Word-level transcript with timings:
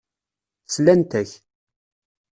Slant-ak. 0.73 1.31